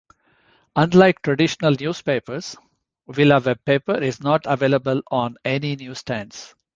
[0.75, 2.55] Unlike traditional newspapers,
[3.07, 6.55] VilaWeb Paper is not available on any newsstands.